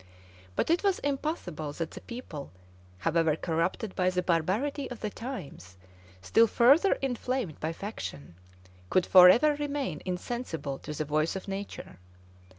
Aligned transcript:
But 0.55 0.71
it 0.71 0.81
was 0.83 0.97
impossible 0.97 1.73
that 1.73 1.91
the 1.91 2.01
people, 2.01 2.49
however 2.97 3.35
corrupted 3.35 3.95
by 3.95 4.09
the 4.09 4.23
barbarity 4.23 4.89
of 4.89 4.99
the 5.01 5.11
times, 5.11 5.77
still 6.23 6.47
further 6.47 6.93
inflamed 7.03 7.59
by 7.59 7.71
faction, 7.71 8.33
could 8.89 9.05
forever 9.05 9.53
remain 9.59 10.01
insensible 10.03 10.79
to 10.79 10.93
the 10.95 11.05
voice 11.05 11.35
of 11.35 11.47
nature. 11.47 11.99